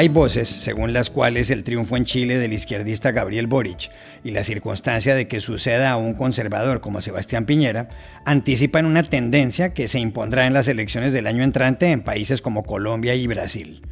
[0.00, 3.90] Hay voces según las cuales el triunfo en Chile del izquierdista Gabriel Boric
[4.24, 7.90] y la circunstancia de que suceda a un conservador como Sebastián Piñera
[8.24, 12.62] anticipan una tendencia que se impondrá en las elecciones del año entrante en países como
[12.62, 13.82] Colombia y Brasil.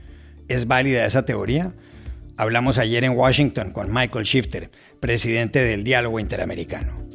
[0.48, 1.74] ¿Es válida esa teoría?
[2.38, 7.06] Hablamos ayer en Washington con Michael Shifter, presidente del Diálogo Interamericano.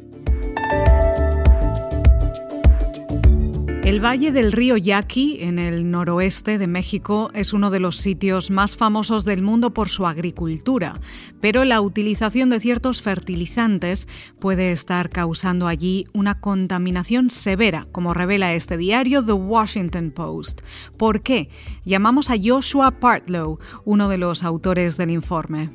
[3.94, 8.50] El Valle del río Yaqui, en el noroeste de México, es uno de los sitios
[8.50, 11.00] más famosos del mundo por su agricultura,
[11.40, 14.08] pero la utilización de ciertos fertilizantes
[14.40, 20.62] puede estar causando allí una contaminación severa, como revela este diario The Washington Post.
[20.96, 21.48] ¿Por qué?
[21.84, 25.70] Llamamos a Joshua Partlow, uno de los autores del informe.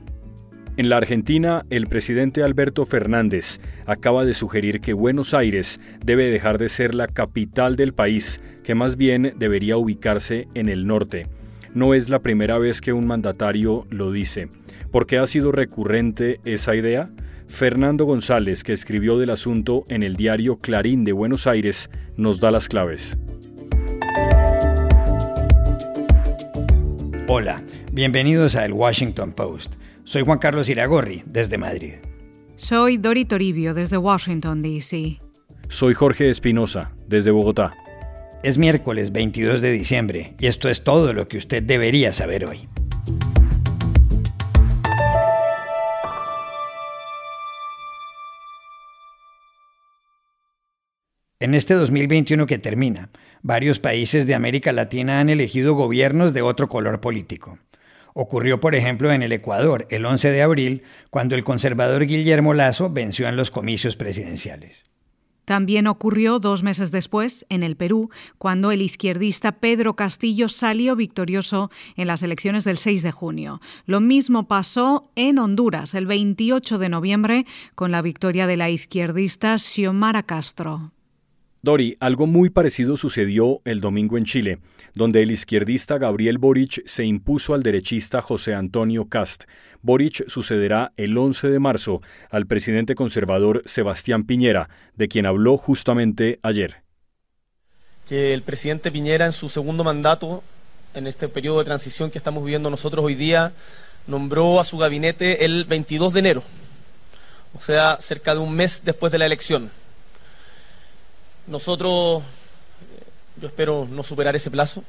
[0.79, 6.57] En la Argentina, el presidente Alberto Fernández acaba de sugerir que Buenos Aires debe dejar
[6.57, 11.27] de ser la capital del país, que más bien debería ubicarse en el norte.
[11.73, 14.47] No es la primera vez que un mandatario lo dice.
[14.89, 17.09] ¿Por qué ha sido recurrente esa idea?
[17.49, 22.51] Fernando González, que escribió del asunto en el diario Clarín de Buenos Aires, nos da
[22.51, 23.17] las claves.
[27.27, 29.75] Hola, bienvenidos a El Washington Post.
[30.09, 31.93] Soy Juan Carlos Iragorri, desde Madrid.
[32.55, 35.21] Soy Dori Toribio, desde Washington, D.C.
[35.67, 37.73] Soy Jorge Espinosa, desde Bogotá.
[38.41, 42.67] Es miércoles 22 de diciembre y esto es todo lo que usted debería saber hoy.
[51.39, 53.11] En este 2021 que termina,
[53.43, 57.59] varios países de América Latina han elegido gobiernos de otro color político.
[58.21, 62.89] Ocurrió, por ejemplo, en el Ecuador el 11 de abril, cuando el conservador Guillermo Lazo
[62.89, 64.83] venció en los comicios presidenciales.
[65.45, 71.71] También ocurrió dos meses después en el Perú, cuando el izquierdista Pedro Castillo salió victorioso
[71.95, 73.61] en las elecciones del 6 de junio.
[73.85, 79.57] Lo mismo pasó en Honduras el 28 de noviembre con la victoria de la izquierdista
[79.57, 80.91] Xiomara Castro.
[81.61, 84.59] Dori, algo muy parecido sucedió el domingo en Chile,
[84.95, 89.43] donde el izquierdista Gabriel Boric se impuso al derechista José Antonio Cast.
[89.81, 96.39] Boric sucederá el 11 de marzo al presidente conservador Sebastián Piñera, de quien habló justamente
[96.43, 96.77] ayer.
[98.07, 100.43] Que el presidente Piñera en su segundo mandato,
[100.93, 103.51] en este periodo de transición que estamos viviendo nosotros hoy día,
[104.07, 106.43] nombró a su gabinete el 22 de enero,
[107.53, 109.71] o sea, cerca de un mes después de la elección.
[111.49, 112.21] Nosotros,
[113.41, 114.83] yo espero no superar ese plazo,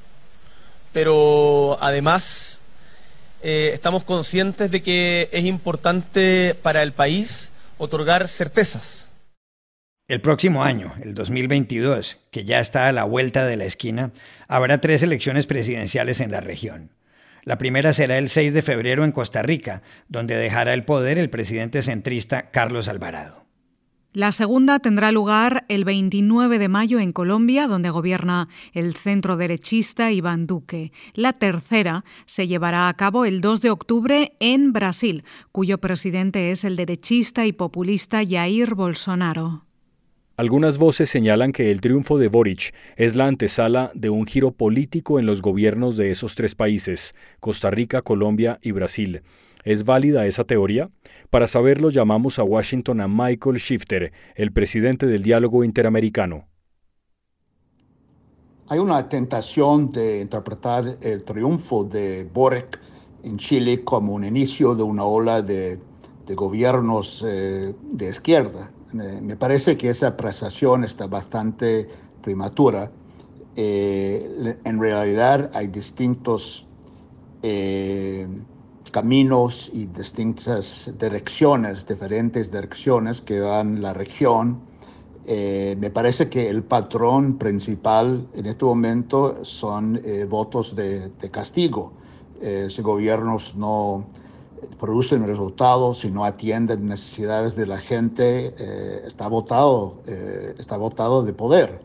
[0.92, 2.58] pero además
[3.42, 9.06] eh, estamos conscientes de que es importante para el país otorgar certezas.
[10.06, 14.10] El próximo año, el 2022, que ya está a la vuelta de la esquina,
[14.46, 16.90] habrá tres elecciones presidenciales en la región.
[17.42, 21.30] La primera será el 6 de febrero en Costa Rica, donde dejará el poder el
[21.30, 23.39] presidente centrista Carlos Alvarado.
[24.12, 30.10] La segunda tendrá lugar el 29 de mayo en Colombia, donde gobierna el centro derechista
[30.10, 30.90] Iván Duque.
[31.14, 35.22] La tercera se llevará a cabo el 2 de octubre en Brasil,
[35.52, 39.64] cuyo presidente es el derechista y populista Jair Bolsonaro.
[40.36, 45.20] Algunas voces señalan que el triunfo de Boric es la antesala de un giro político
[45.20, 49.22] en los gobiernos de esos tres países, Costa Rica, Colombia y Brasil.
[49.64, 50.90] ¿Es válida esa teoría?
[51.30, 56.46] Para saberlo llamamos a Washington a Michael Shifter, el presidente del Diálogo Interamericano.
[58.68, 62.80] Hay una tentación de interpretar el triunfo de Boric
[63.24, 65.78] en Chile como un inicio de una ola de,
[66.36, 68.70] gobiernos eh, de izquierda.
[68.92, 71.88] me parece que esa apreciación está bastante
[72.22, 72.92] prematura.
[73.56, 76.66] Eh, en realidad hay distintos
[77.42, 78.28] eh,
[78.90, 84.60] caminos y distintas direcciones, diferentes direcciones que van la región.
[85.26, 91.92] Eh, me parece que el patrón principal en este momento son eh, votos de, castigo.
[92.40, 94.06] Eh, si gobiernos no
[94.78, 98.54] producen resultados, si no atienden necesidades de la gente,
[99.06, 100.02] está votado,
[100.58, 101.80] está votado de poder.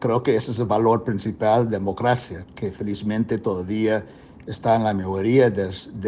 [0.00, 4.04] creo que ese es el valor principal de democracia, que felizmente todavía
[4.46, 5.66] está en la mayoría de,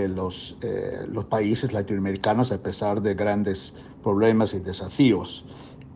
[0.09, 5.45] los, eh, los, países latinoamericanos a pesar de grandes problemas y desafíos.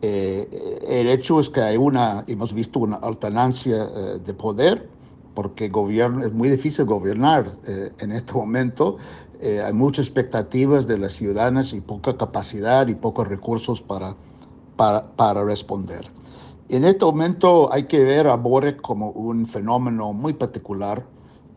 [0.01, 4.87] Eh, el hecho es que hay una, hemos visto una alternancia eh, de poder,
[5.33, 7.51] porque gobierno, es muy difícil gobernar
[7.99, 8.97] en este momento.
[9.39, 14.15] hay muchas expectativas de las ciudadanas y poca capacidad y pocos recursos para,
[14.75, 16.09] para, para responder.
[16.69, 21.05] En este momento hay que ver a Boric como un fenómeno muy particular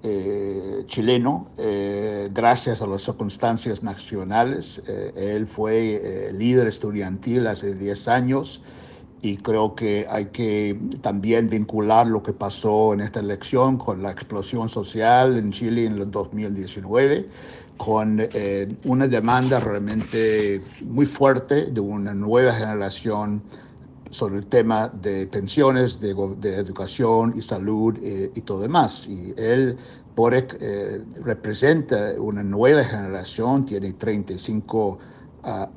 [0.02, 1.48] eh, chileno,
[2.32, 4.82] gracias a las circunstancias nacionales.
[5.16, 8.60] él fue líder estudiantil hace 10 años
[9.22, 14.10] y creo que hay que también vincular lo que pasó en esta elección con la
[14.10, 17.28] explosión social en Chile en el 2019,
[17.76, 23.42] con eh, una demanda realmente muy fuerte de una nueva generación
[24.10, 29.06] sobre el tema de pensiones, de, educación y salud eh, y todo demás.
[29.08, 29.76] Y él,
[30.14, 35.20] Borek, eh, representa una nueva generación, tiene 35 años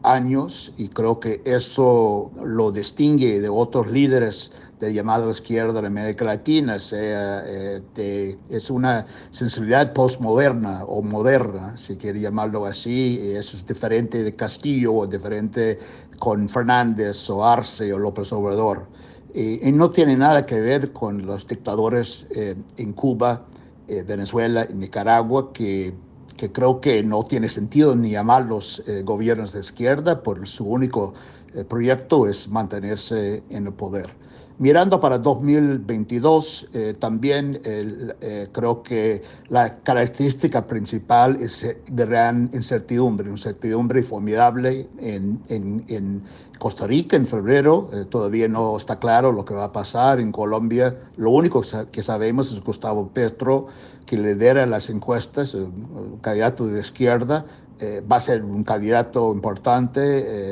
[0.04, 4.52] años y creo que eso lo distingue de otros líderes
[4.84, 11.96] del llamado izquierda de América Latina, sea, eh, es una sensibilidad postmoderna o moderna, si
[11.96, 15.80] quiere llamarlo así, eso es diferente de Castillo o diferente
[16.20, 18.88] con Fernández o Arce o López Obrador.
[19.34, 23.46] Y, no tiene nada que ver con los dictadores eh, en Cuba,
[23.88, 25.94] eh, Venezuela y Nicaragua que
[26.38, 30.66] que creo que no tiene sentido ni llamar los eh, gobiernos de izquierda, por su
[30.66, 31.14] único
[31.54, 34.10] eh, proyecto es mantenerse en el poder.
[34.64, 37.60] Mirando para 2022, eh, también
[38.54, 46.24] creo que la característica principal es de gran incertidumbre, incertidumbre formidable en,
[46.60, 47.90] Costa Rica en febrero.
[48.10, 50.96] todavía no está claro lo que va a pasar en Colombia.
[51.18, 51.62] Lo único
[51.92, 53.68] que sabemos es Gustavo Petro
[54.06, 55.58] que lidera las encuestas,
[56.22, 57.46] candidato de izquierda,
[57.84, 60.00] eh, va a ser un candidato importante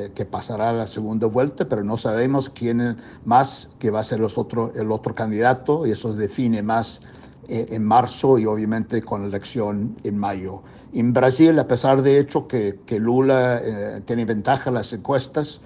[0.06, 4.04] eh, que pasará a la segunda vuelta, pero no sabemos quién más que va a
[4.04, 7.00] ser los otro, el otro candidato y eso define más
[7.48, 10.62] eh, en marzo y obviamente con la elección en mayo.
[10.92, 13.62] En Brasil, a pesar de hecho que, que Lula
[14.04, 15.62] tiene ventaja en las encuestas,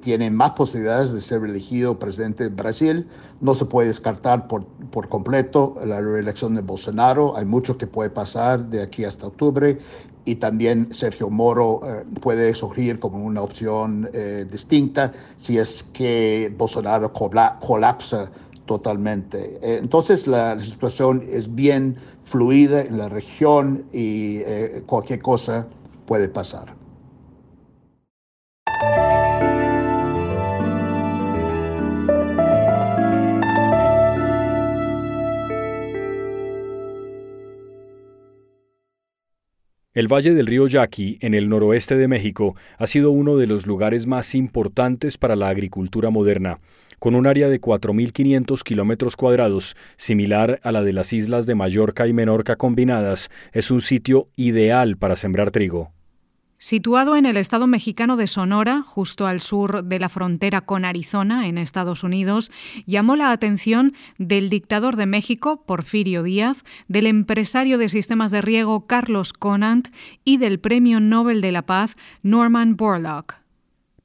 [0.00, 3.06] tiene más posibilidades de ser elegido presidente de Brasil.
[3.40, 7.36] No se puede descartar por, por completo la reelección de Bolsonaro.
[7.36, 9.78] Hay mucho que puede pasar de aquí hasta octubre
[10.28, 16.52] y también Sergio Moro eh, puede surgir como una opción eh, distinta si es que
[16.56, 18.30] Bolsonaro colapsa
[18.66, 19.58] totalmente.
[19.62, 24.40] entonces la, situación es bien fluida en la región y
[24.84, 25.66] cualquier cosa
[26.04, 26.77] puede pasar.
[39.98, 43.66] El Valle del Río Yaqui, en el noroeste de México, ha sido uno de los
[43.66, 46.60] lugares más importantes para la agricultura moderna,
[47.00, 52.06] con un área de 4.500 kilómetros cuadrados, similar a la de las islas de Mallorca
[52.06, 55.90] y Menorca combinadas, es un sitio ideal para sembrar trigo.
[56.60, 61.46] Situado en el estado mexicano de Sonora, justo al sur de la frontera con Arizona,
[61.46, 62.50] en Estados Unidos,
[62.84, 68.88] llamó la atención del dictador de México, Porfirio Díaz, del empresario de sistemas de riego
[68.88, 69.88] Carlos Conant
[70.24, 73.47] y del Premio Nobel de la Paz Norman Borlaug.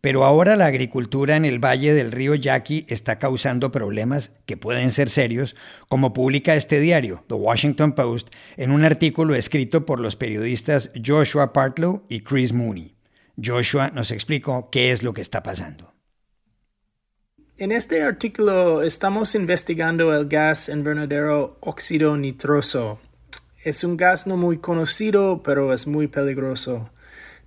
[0.04, 4.92] Pero ahora la agricultura en el valle del río Yaqui está causando problemas que pueden
[4.92, 5.56] ser serios,
[5.88, 8.28] como publica este diario, The Washington Post,
[8.58, 12.98] en un artículo escrito por los periodistas Joshua Partlow y Chris Mooney.
[13.42, 15.94] Joshua nos explicó qué es lo que está pasando.
[17.58, 23.00] En este artículo estamos investigando el gas invernadero óxido nitroso.
[23.63, 26.89] Es un gas no muy conocido, pero es muy peligroso.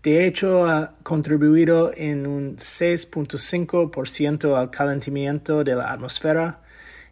[0.06, 6.60] De hecho, ha contribuido en un 6.5% al calentamiento de la atmósfera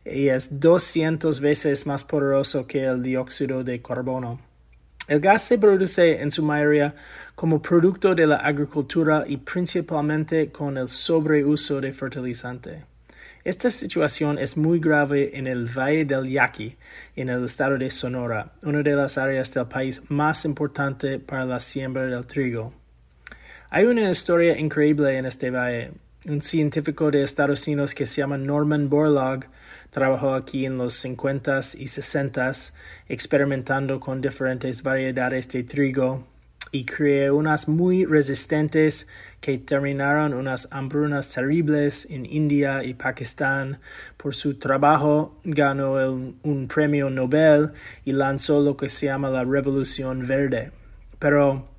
[0.05, 4.39] y es 200 veces más poderoso que el dióxido de carbono.
[5.09, 6.95] El gas se produce en su mayoría
[7.35, 12.85] como producto de la agricultura y principalmente con el sobreuso de fertilizante.
[13.43, 16.77] Esta situación es muy grave en el Valle del Yaqui,
[17.17, 21.59] en el estado de Sonora, una de las áreas del país más importante para la
[21.59, 22.84] siembra del trigo.
[23.71, 25.93] Hay una historia increíble en este valle.
[26.27, 29.47] Un científico de Estados Unidos que se llama Norman Borlaug
[29.91, 32.73] trabajó aquí en los 50s y 60s
[33.09, 36.27] experimentando con diferentes variedades de trigo
[36.73, 39.07] y creó unas muy resistentes
[39.41, 43.81] que terminaron unas hambrunas terribles en India y Pakistán.
[44.17, 45.95] Por su trabajo ganó
[46.43, 47.73] un premio Nobel
[48.05, 50.71] y lanzó lo que se llama la Revolución Verde.
[51.19, 51.74] Pero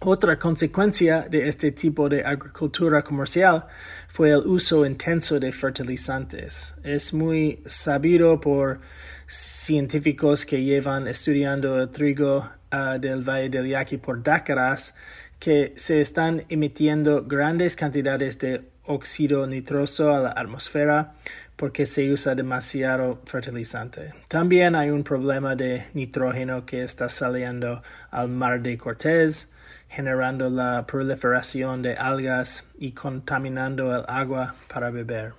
[0.00, 3.64] otra consecuencia de este tipo de agricultura comercial
[4.08, 6.74] fue el uso intenso de fertilizantes.
[6.84, 8.80] Es muy sabido por
[9.26, 14.94] científicos que llevan estudiando el trigo ah, del Valle del Yaqui por décadas
[15.38, 21.14] que se están emitiendo grandes cantidades de óxido nitroso a la atmósfera
[21.56, 24.12] porque se usa demasiado fertilizante.
[24.28, 29.50] También hay un problema de nitrógeno que está saliendo al mar de Cortés,
[29.88, 35.34] generando la proliferación de algas y contaminando el agua para beber.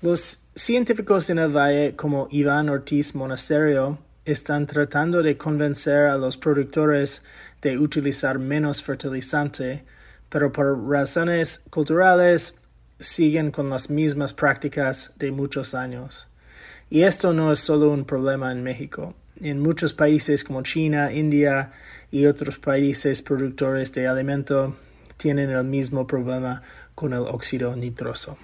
[0.00, 6.36] Los científicos en el valle como Iván Ortiz Monasterio están tratando de convencer a los
[6.36, 7.24] productores
[7.62, 9.84] de utilizar menos fertilizante,
[10.28, 12.60] pero por razones culturales
[12.98, 16.28] siguen con las mismas prácticas de muchos años.
[16.90, 19.14] Y esto no es solo un problema en México.
[19.40, 21.72] En muchos países como China, India
[22.10, 24.76] y otros países productores de alimento
[25.16, 26.62] tienen el mismo problema
[26.94, 28.38] con el óxido nitroso.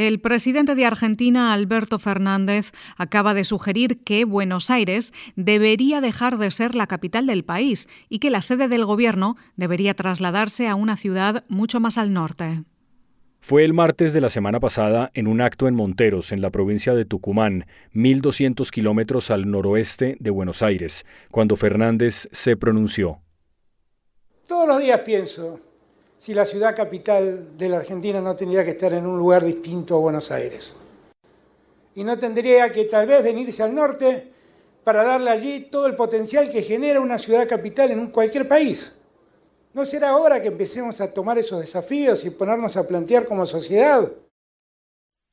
[0.00, 6.50] El presidente de Argentina, Alberto Fernández, acaba de sugerir que Buenos Aires debería dejar de
[6.50, 10.96] ser la capital del país y que la sede del gobierno debería trasladarse a una
[10.96, 12.64] ciudad mucho más al norte.
[13.40, 16.94] Fue el martes de la semana pasada en un acto en Monteros, en la provincia
[16.94, 23.20] de Tucumán, 1.200 kilómetros al noroeste de Buenos Aires, cuando Fernández se pronunció.
[24.46, 25.60] Todos los días pienso,
[26.20, 29.94] si la ciudad capital de la Argentina no tendría que estar en un lugar distinto
[29.94, 30.76] a Buenos Aires.
[31.94, 34.30] Y no tendría que tal vez venirse al norte
[34.84, 38.98] para darle allí todo el potencial que genera una ciudad capital en cualquier país.
[39.72, 44.06] ¿No será hora que empecemos a tomar esos desafíos y ponernos a plantear como sociedad?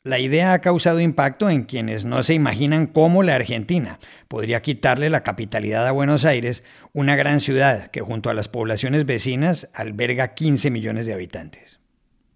[0.04, 4.00] La idea ha causado impacto en quienes no se imaginan cómo la Argentina
[4.30, 6.63] podría quitarle la capitalidad a Buenos Aires,
[6.94, 11.82] una gran ciudad que junto a las poblaciones vecinas alberga 15 millones de habitantes.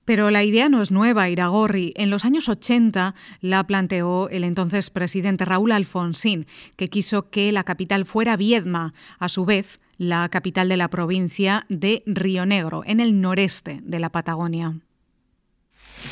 [0.03, 1.93] Pero la idea no es nueva, Iragorri.
[1.95, 7.63] En los años 80 la planteó el entonces presidente Raúl Alfonsín, que quiso que la
[7.63, 12.99] capital fuera Viedma, a su vez la capital de la provincia de Río Negro, en
[12.99, 14.81] el noreste de la Patagonia.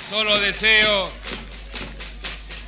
[0.10, 1.12] Solo deseo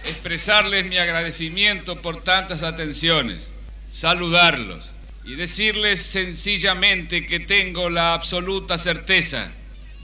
[0.05, 3.49] expresarles mi agradecimiento por tantas atenciones,
[3.89, 4.89] saludarlos
[5.23, 9.51] y decirles sencillamente que tengo la absoluta certeza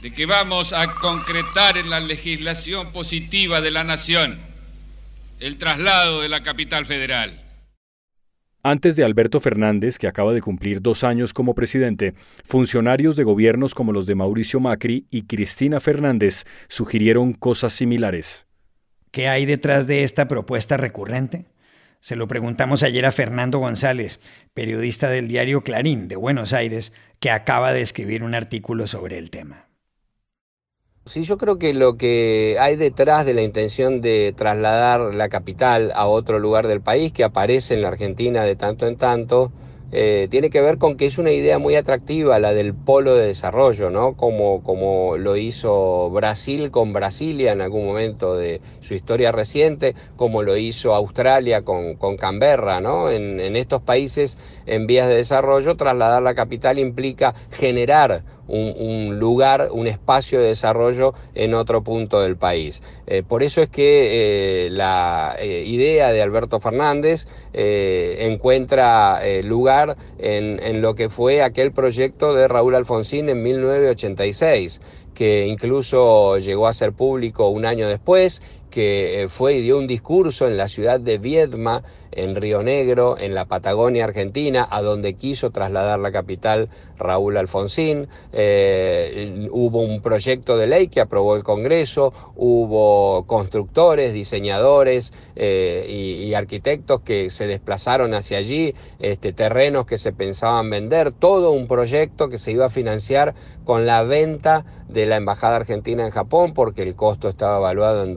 [0.02, 4.40] de que vamos a concretar en la legislación positiva de la Nación
[5.40, 7.47] el traslado de la capital federal.
[8.64, 13.76] Antes de Alberto Fernández, que acaba de cumplir dos años como presidente, funcionarios de gobiernos
[13.76, 18.46] como los de Mauricio Macri y Cristina Fernández sugirieron cosas similares.
[19.12, 21.46] ¿Qué hay detrás de esta propuesta recurrente?
[22.00, 24.20] Se lo preguntamos ayer a Fernando González,
[24.54, 29.30] periodista del diario Clarín de Buenos Aires, que acaba de escribir un artículo sobre el
[29.30, 29.67] tema.
[31.08, 35.94] Sí, yo creo que lo que hay detrás de la intención de trasladar la capital
[35.96, 39.54] a otro lugar del país, que aparece en la Argentina de tanto en tanto,
[39.94, 43.28] eh, tiene que ver con que es una idea muy atractiva la del polo de
[43.28, 44.16] desarrollo, ¿no?
[44.18, 50.44] Como, como lo hizo Brasil con Brasilia en algún momento de su historia reciente, como
[50.44, 53.10] lo hizo Australia con, con Canberra, ¿no?
[53.10, 59.70] En, en estos países en vías de desarrollo, trasladar la capital implica generar un, lugar,
[59.72, 62.82] un espacio de desarrollo en otro punto del país.
[63.06, 70.60] Eh, por eso es que eh, la eh, idea de Alberto Fernández encuentra lugar en,
[70.62, 74.80] en lo que fue aquel proyecto de Raúl Alfonsín en 1986
[75.18, 78.40] que incluso llegó a ser público un año después,
[78.78, 81.82] que fue y dio un discurso en la ciudad de Viedma
[82.12, 88.08] en Río Negro, en la Patagonia Argentina, a donde quiso trasladar la capital Raúl Alfonsín.
[88.34, 96.34] Eh, hubo un proyecto de ley que aprobó el Congreso, hubo constructores, diseñadores eh, y,
[96.34, 102.30] arquitectos que se desplazaron hacia allí, este, terrenos que se pensaban vender, todo un proyecto
[102.30, 106.84] que se iba a financiar con la venta de la Embajada Argentina en Japón, porque
[106.84, 108.16] el costo estaba evaluado en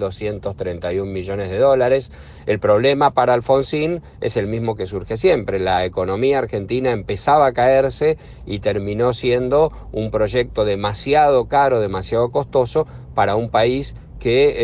[0.00, 2.10] 2.231 millones de dólares.
[2.46, 5.58] El problema para Alfonsín es el mismo que surge siempre.
[5.58, 12.86] La economía argentina empezaba a caerse y terminó siendo un proyecto demasiado caro, demasiado costoso
[13.14, 14.54] para un país que,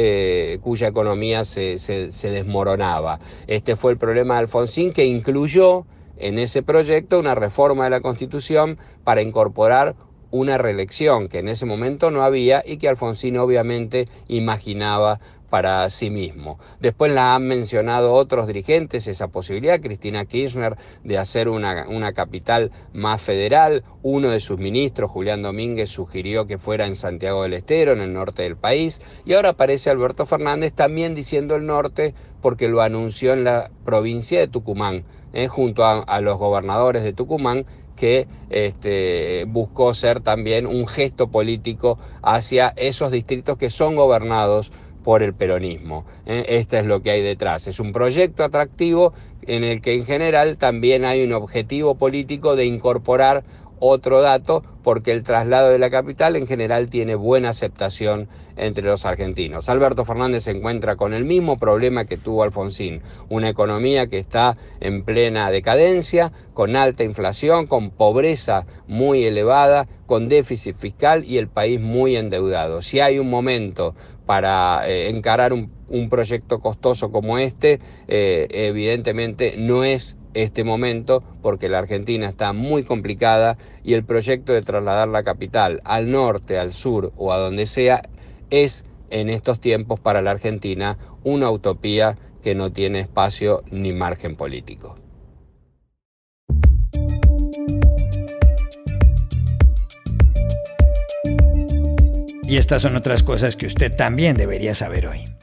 [0.55, 3.21] eh, cuya economía se, se desmoronaba.
[3.47, 5.85] Este fue el problema de Alfonsín que incluyó
[6.19, 9.95] en ese proyecto una reforma de la Constitución para incorporar
[10.30, 16.11] una reelección que en ese momento no había y que Alfonsín obviamente imaginaba para sí
[16.11, 16.59] mismo.
[16.80, 22.73] Después la han mencionado otros dirigentes, esa posibilidad, Cristina Kirchner, de hacer una, una capital
[22.92, 23.85] más federal.
[24.02, 28.12] Uno de sus ministros, Julián Domínguez, sugirió que fuera en Santiago del Estero, en el
[28.12, 29.00] norte del país.
[29.25, 34.38] Y ahora aparece Alberto Fernández también diciendo el norte porque lo anunció en la provincia
[34.38, 37.66] de Tucumán, eh, junto a, los gobernadores de Tucumán
[37.97, 44.71] que este, buscó ser también un gesto político hacia esos distritos que son gobernados
[45.03, 46.05] por el peronismo.
[46.26, 46.45] ¿eh?
[46.49, 47.67] Esto es lo que hay detrás.
[47.67, 49.12] Es un proyecto atractivo
[49.43, 53.45] en el que en general también hay un objetivo político de incorporar
[53.78, 59.04] otro dato, porque el traslado de la capital en general tiene buena aceptación entre los
[59.04, 59.68] argentinos.
[59.68, 64.56] Alberto Fernández se encuentra con el mismo problema que tuvo Alfonsín, una economía que está
[64.80, 71.49] en plena decadencia, con alta inflación, con pobreza muy elevada, con déficit fiscal y el
[71.49, 72.80] país muy endeudado.
[72.80, 75.71] Si hay un momento para eh, encarar un,
[76.11, 82.85] proyecto costoso como este, eh, evidentemente no es este momento porque la Argentina está muy
[82.85, 87.66] complicada y el proyecto de trasladar la capital al norte, al sur o a donde
[87.66, 88.02] sea
[88.50, 94.37] es en estos tiempos para la Argentina una utopía que no tiene espacio ni margen
[94.37, 94.97] político.
[102.49, 105.36] Y estas son otras cosas que usted también debería saber hoy.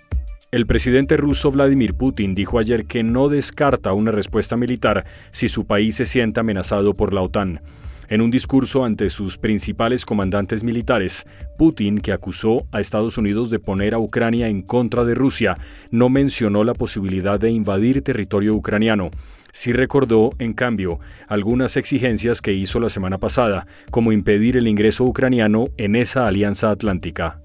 [0.53, 5.65] El presidente ruso Vladimir Putin dijo ayer que no descarta una respuesta militar si su
[5.65, 7.59] país se siente amenazado por la OTAN.
[8.07, 11.25] En un discurso ante sus principales comandantes militares,
[11.57, 15.57] Putin, que acusó a Estados Unidos de poner a Ucrania en contra de Rusia,
[15.89, 19.09] no mencionó la posibilidad de invadir territorio ucraniano.
[19.53, 25.03] Sí recordó, en cambio, algunas exigencias que hizo la semana pasada, como impedir el ingreso
[25.03, 27.39] ucraniano en esa alianza atlántica.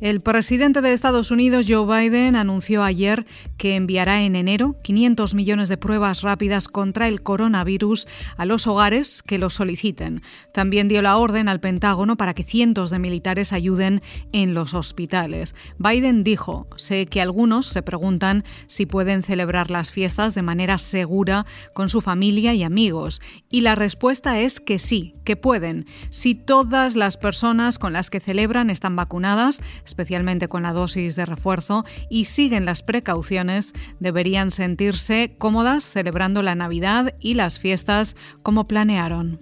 [0.00, 3.26] El presidente de Estados Unidos, Joe Biden, anunció ayer
[3.56, 9.24] que enviará en enero 500 millones de pruebas rápidas contra el coronavirus a los hogares
[9.24, 10.22] que lo soliciten.
[10.52, 14.00] También dio la orden al Pentágono para que cientos de militares ayuden
[14.30, 15.56] en los hospitales.
[15.78, 21.44] Biden dijo, sé que algunos se preguntan si pueden celebrar las fiestas de manera segura
[21.74, 23.20] con su familia y amigos.
[23.50, 25.86] Y la respuesta es que sí, que pueden.
[26.10, 31.26] Si todas las personas con las que celebran están vacunadas, especialmente con la dosis de
[31.26, 38.68] refuerzo, y siguen las precauciones, deberían sentirse cómodas celebrando la Navidad y las fiestas como
[38.68, 39.38] planearon.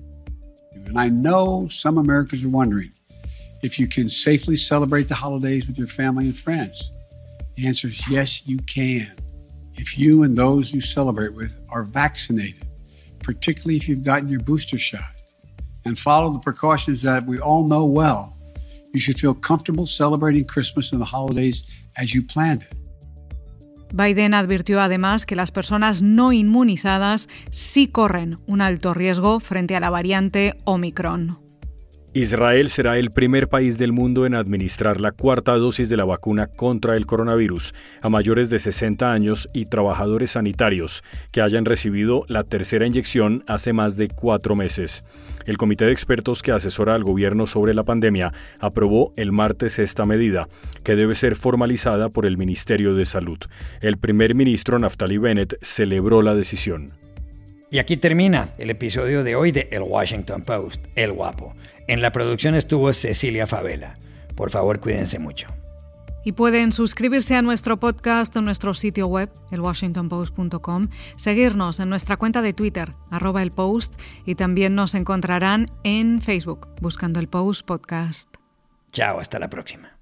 [0.86, 2.92] And I know some Americans are wondering
[3.62, 6.92] if you can safely celebrate the holidays with your family and friends.
[7.56, 9.10] The answer is yes, you can.
[9.74, 12.66] If you and those you celebrate with are vaccinated,
[13.18, 15.02] particularly if you've gotten your booster shot,
[15.84, 18.35] and follow the precautions that we all know well
[18.96, 21.64] You should feel comfortable celebrating Christmas and the holidays
[21.96, 22.74] as you planned it.
[23.92, 29.80] Biden advirtió además que las personas no inmunizadas sí corren un alto riesgo frente a
[29.80, 31.45] la variante Omicron.
[32.16, 36.46] Israel será el primer país del mundo en administrar la cuarta dosis de la vacuna
[36.46, 42.42] contra el coronavirus a mayores de 60 años y trabajadores sanitarios que hayan recibido la
[42.42, 45.04] tercera inyección hace más de cuatro meses.
[45.44, 50.06] El comité de expertos que asesora al gobierno sobre la pandemia aprobó el martes esta
[50.06, 50.48] medida,
[50.84, 53.40] que debe ser formalizada por el Ministerio de Salud.
[53.82, 56.94] El primer ministro Naftali Bennett celebró la decisión.
[57.68, 61.54] Y aquí termina el episodio de hoy de El Washington Post, El Guapo.
[61.88, 63.98] En la producción estuvo Cecilia Favela.
[64.34, 65.46] Por favor, cuídense mucho.
[66.24, 72.42] Y pueden suscribirse a nuestro podcast en nuestro sitio web, elwashingtonpost.com, seguirnos en nuestra cuenta
[72.42, 73.94] de Twitter, arroba el post,
[74.24, 78.28] y también nos encontrarán en Facebook, buscando el Post Podcast.
[78.90, 79.95] Chao, hasta la próxima.